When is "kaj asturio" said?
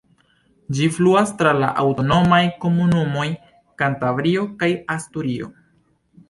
4.65-5.53